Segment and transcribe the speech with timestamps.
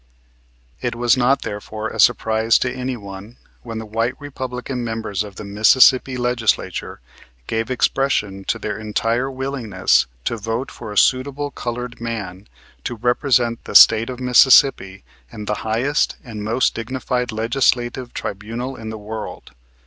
[0.81, 5.35] It was not, therefore, a surprise to any one when the white Republican members of
[5.35, 7.01] the Mississippi Legislature
[7.45, 12.47] gave expression to their entire willingness to vote for a suitable colored man
[12.83, 18.89] to represent the state of Mississippi in the highest and most dignified legislative tribunal in
[18.89, 19.51] the world.